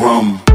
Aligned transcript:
drum. 0.00 0.49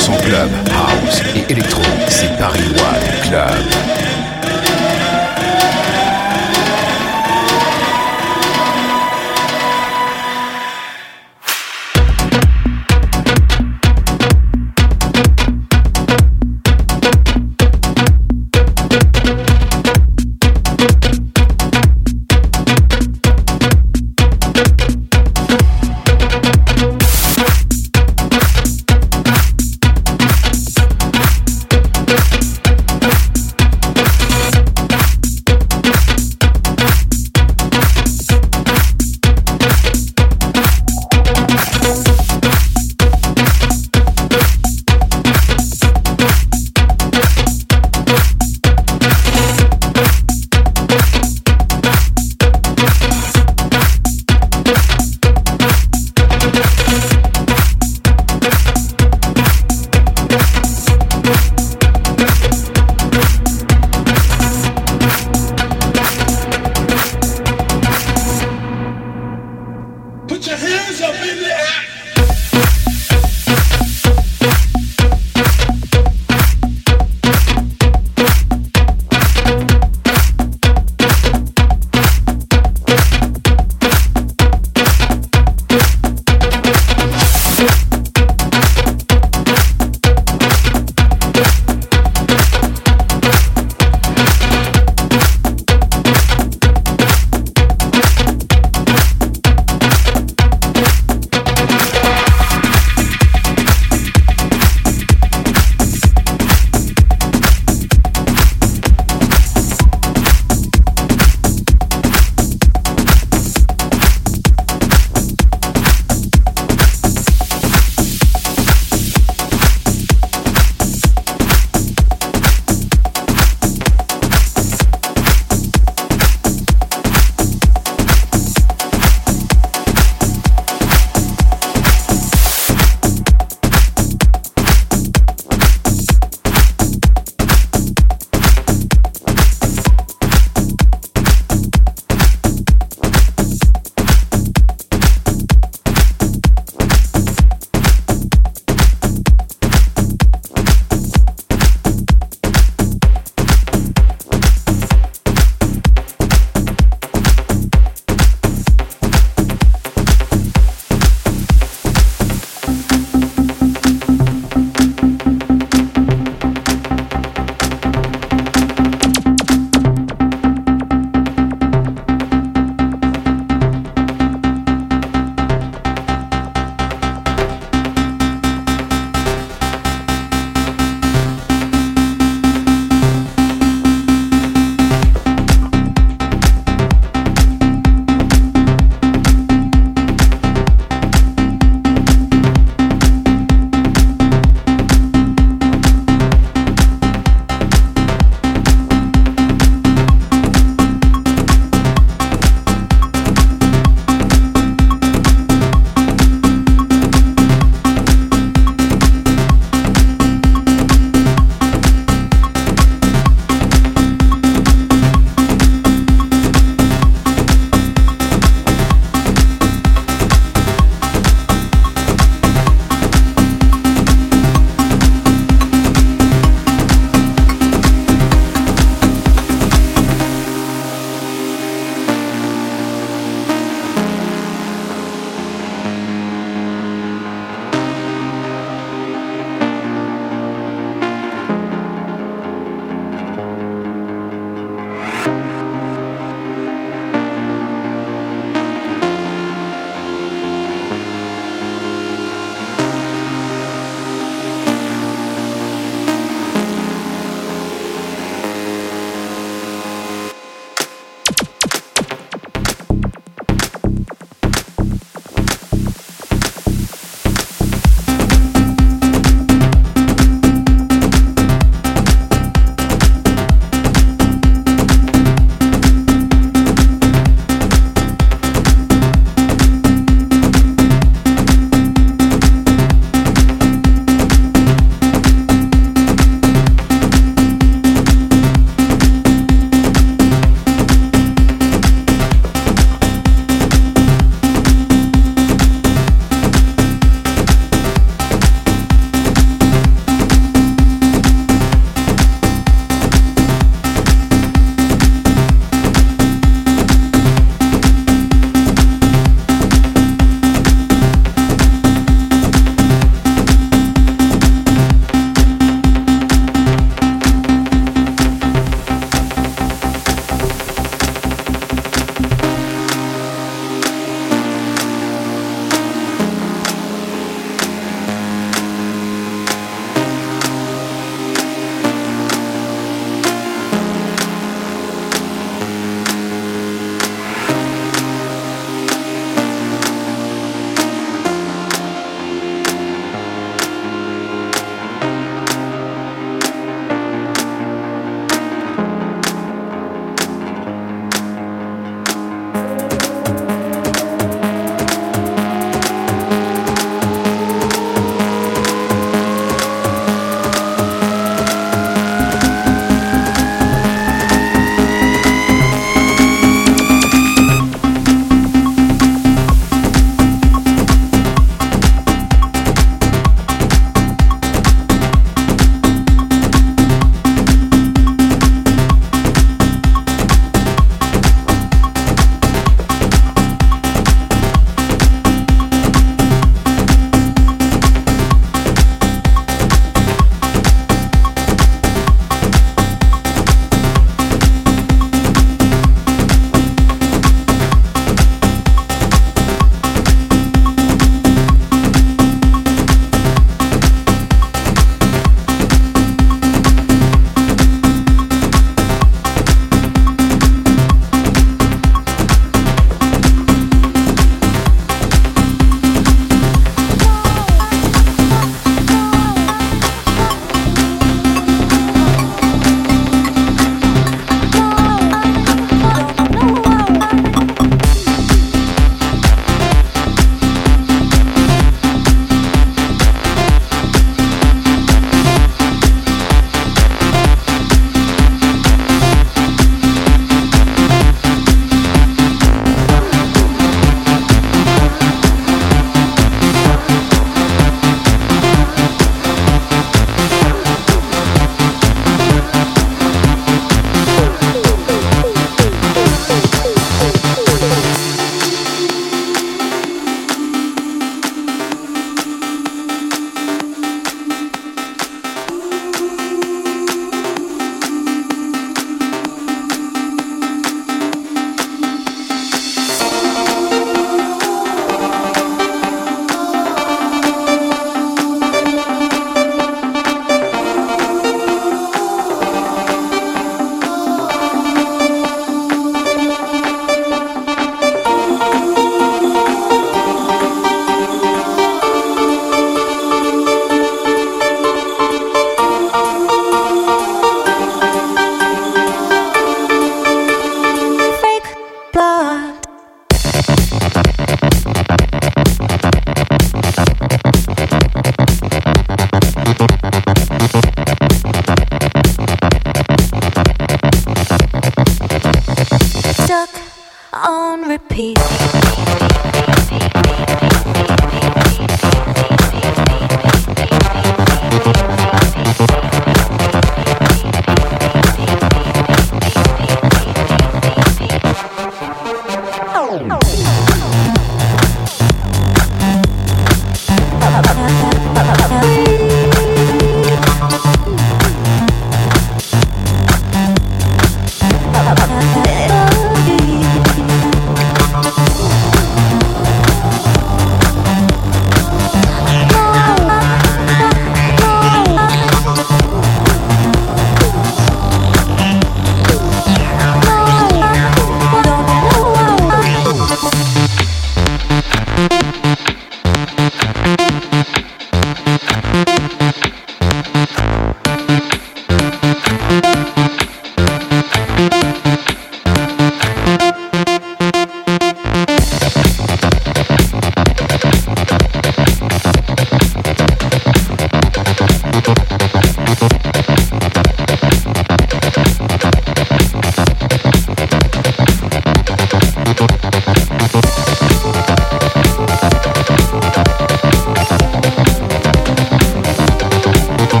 100% 0.00 0.16
club, 0.22 0.50
house 0.72 1.20
et 1.36 1.52
électro, 1.52 1.82
c'est 2.08 2.34
Paris 2.38 2.60
One 2.70 3.28
Club. 3.28 3.99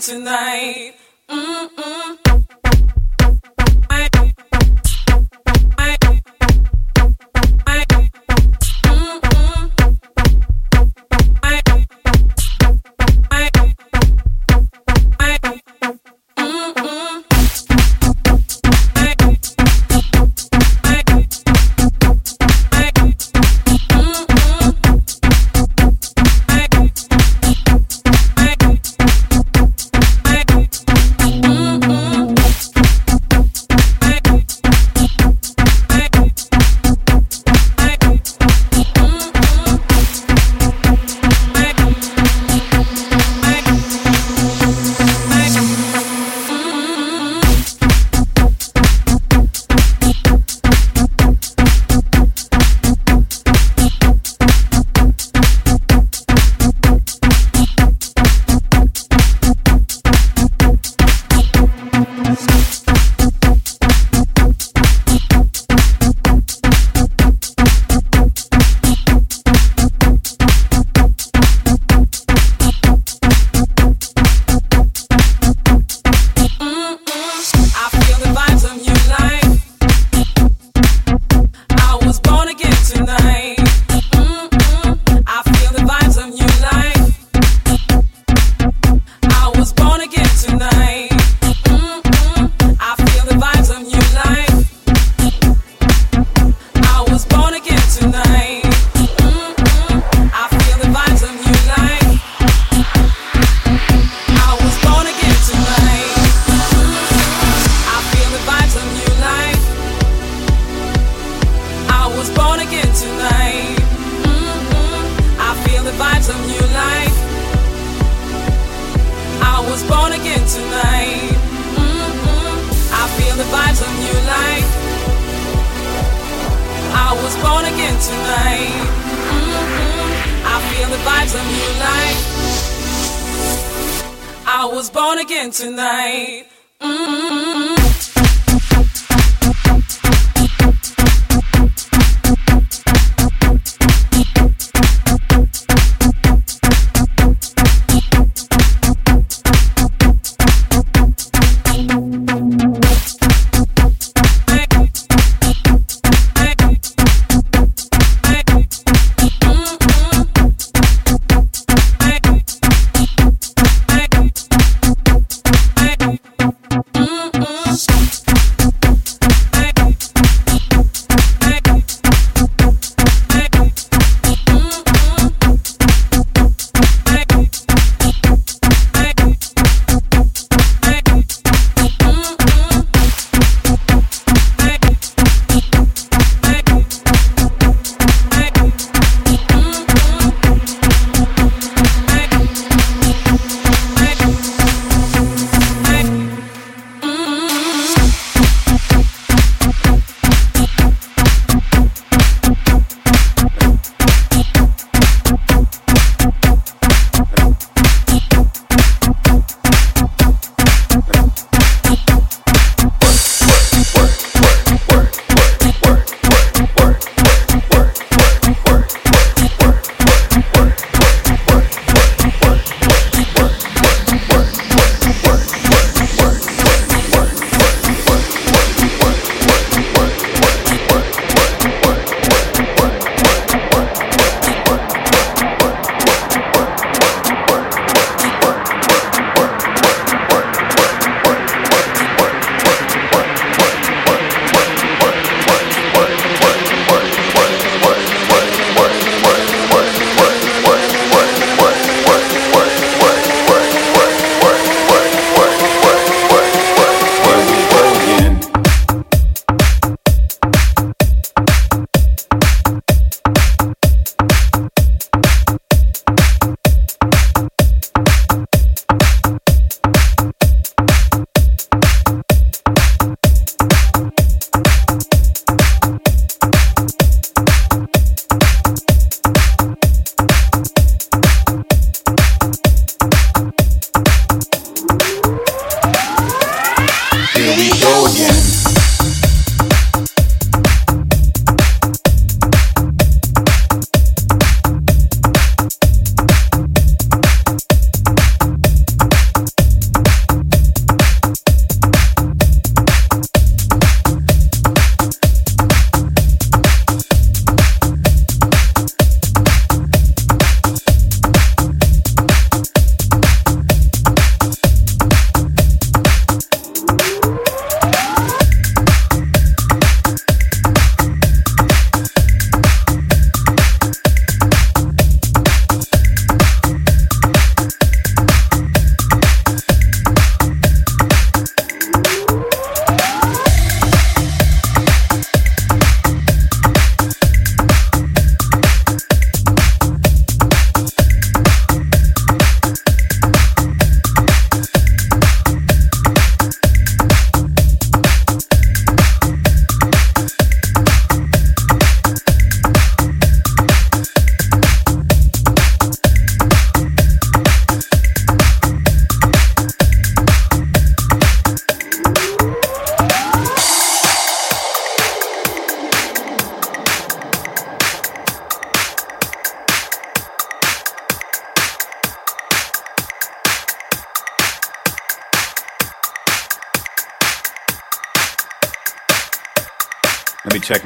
Tonight. 0.00 0.39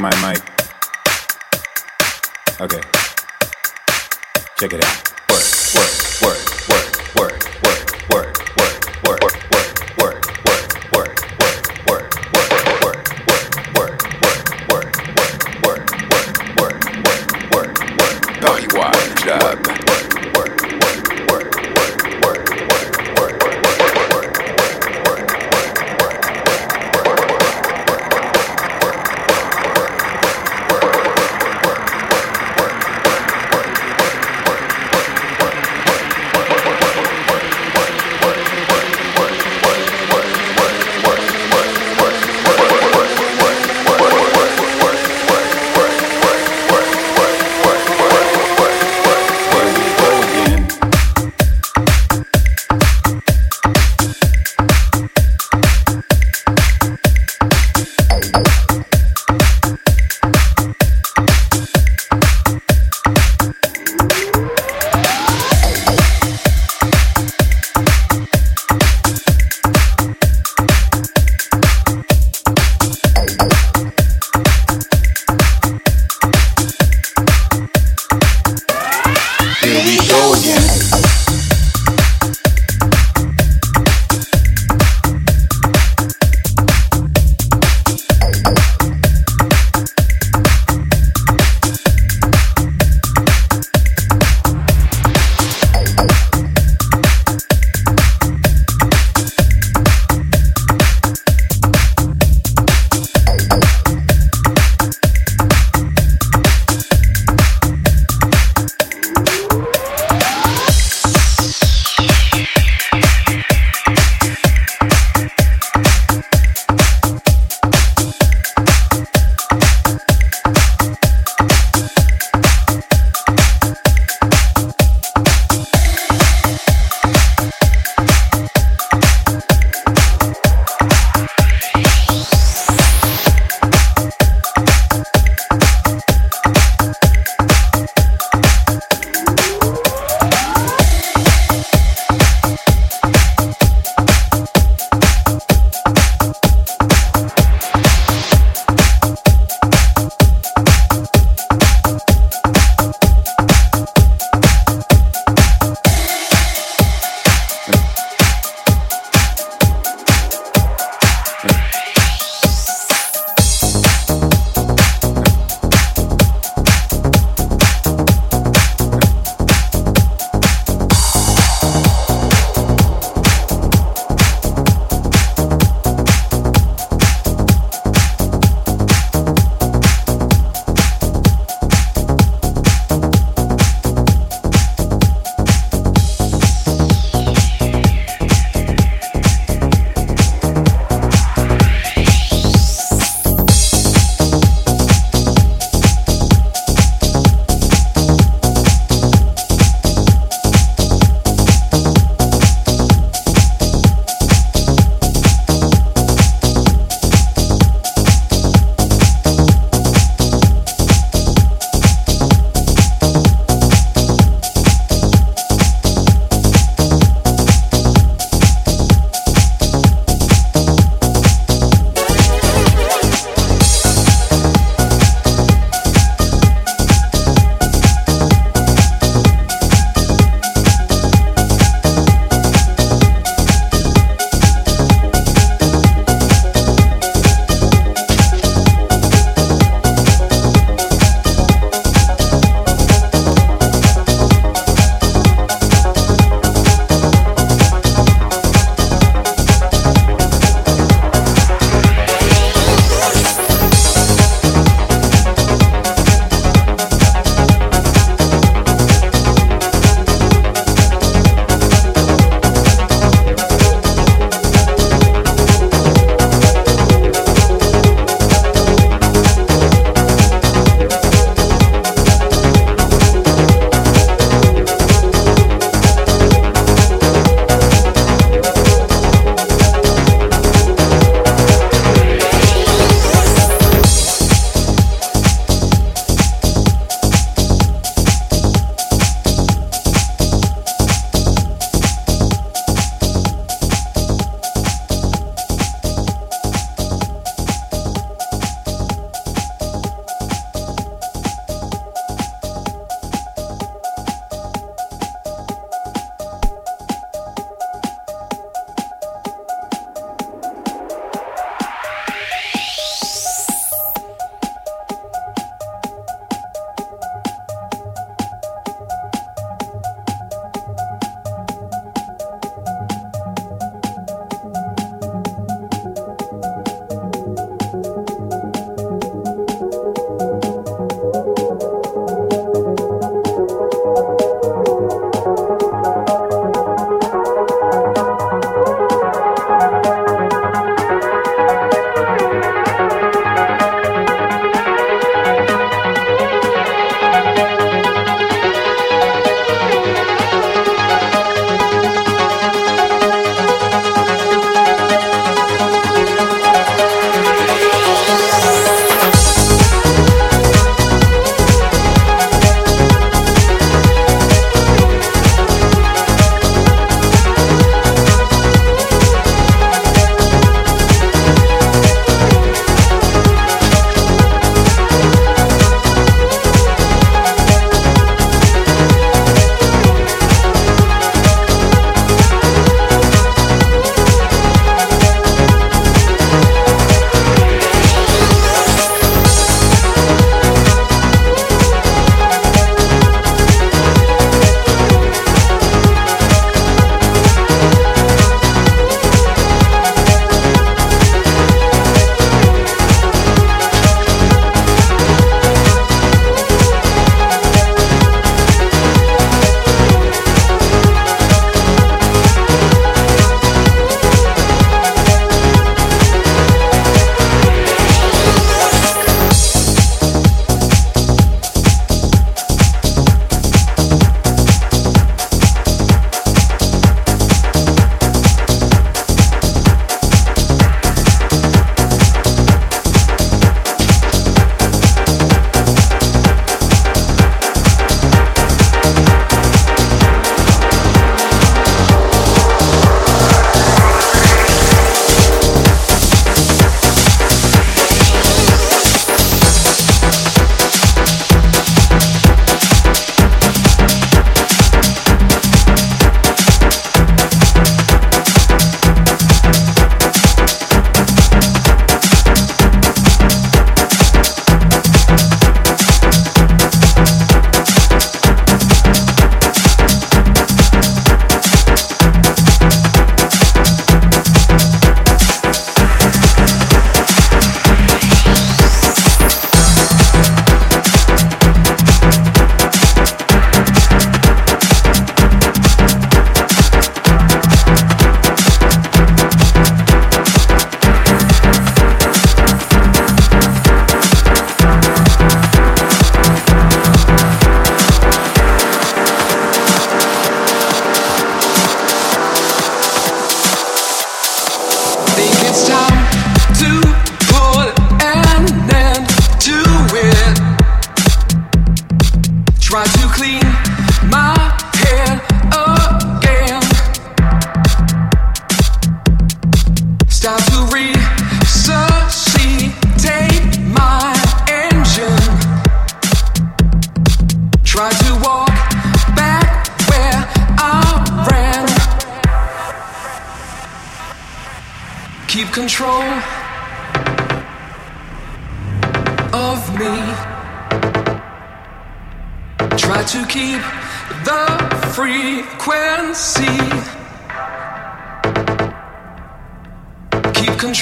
My 0.05 0.33
mic. 0.33 0.44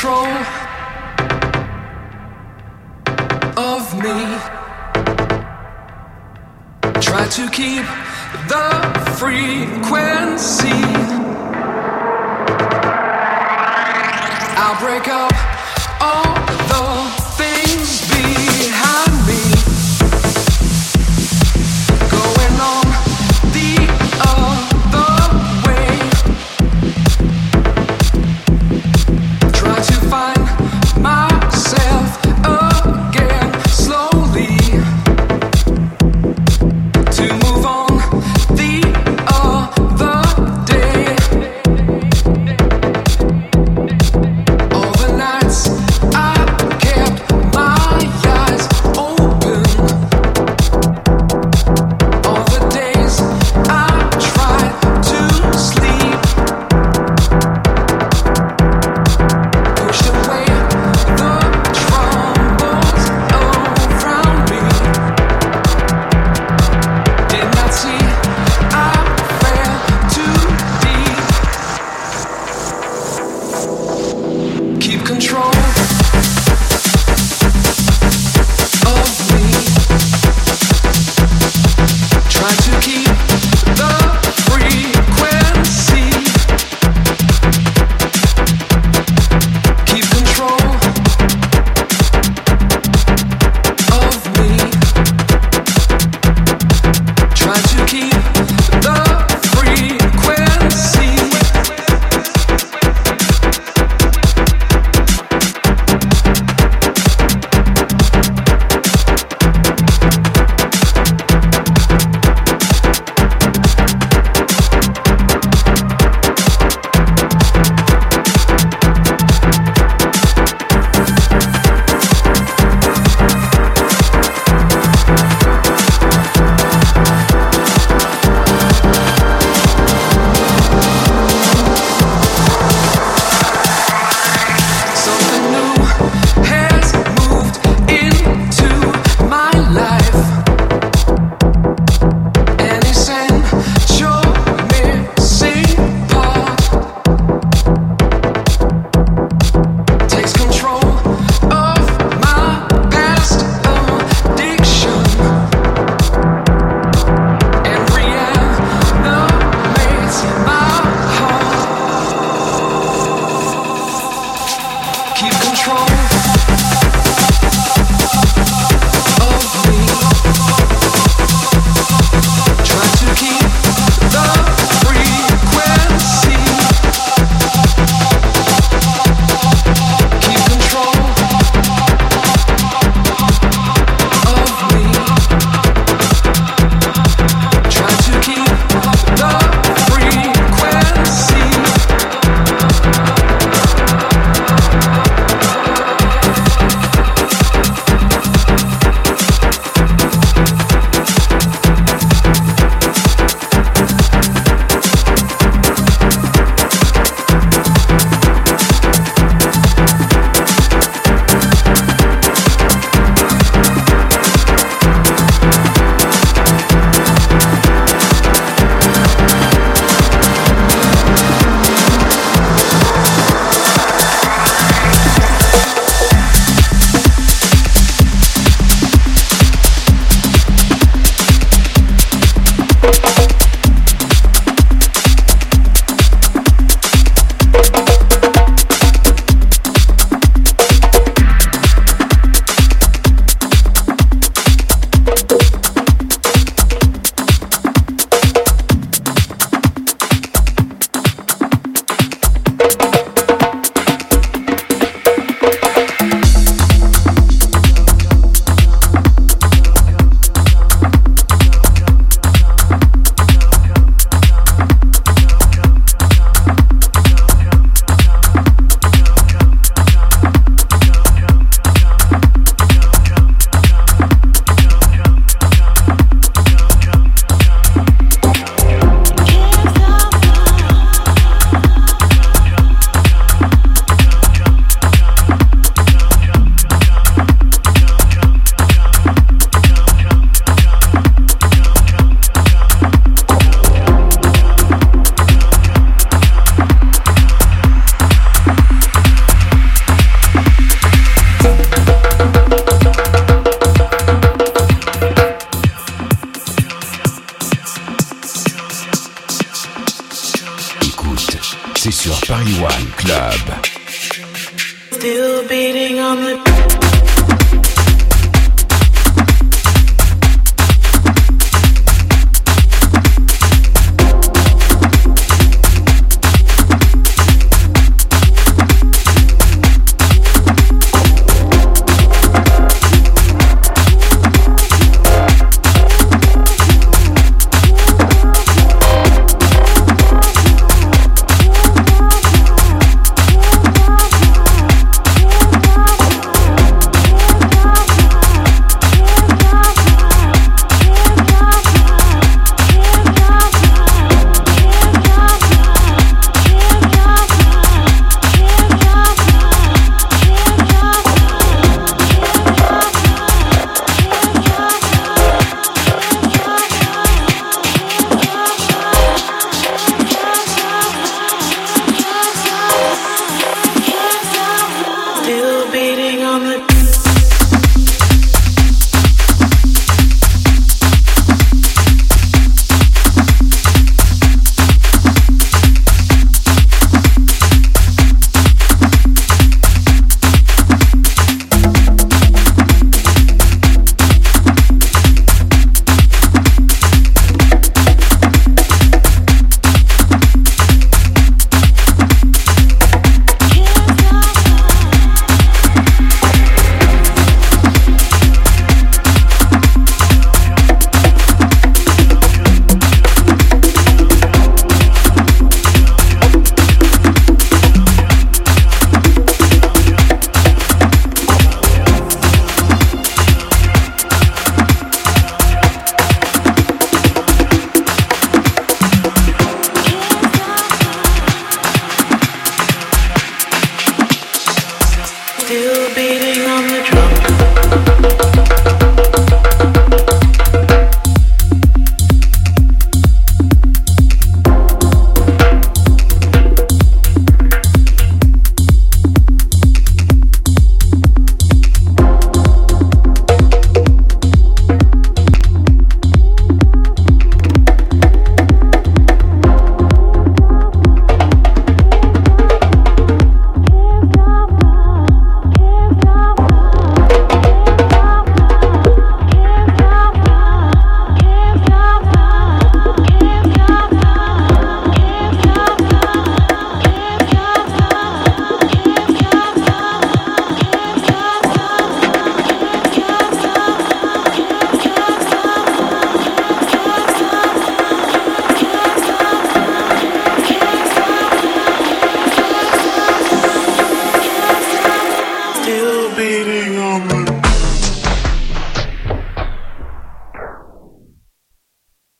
Control 0.03 0.27
of 3.57 3.95
me. 4.03 4.19
Try 7.01 7.29
to 7.29 7.49
keep 7.51 7.87
the 8.49 8.67
frequency. 9.17 10.71
I'll 14.57 14.81
break 14.81 15.07
up. 15.07 15.52